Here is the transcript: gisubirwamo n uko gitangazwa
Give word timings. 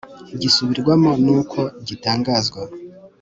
gisubirwamo 0.41 1.11
n 1.23 1.25
uko 1.39 1.59
gitangazwa 1.87 2.61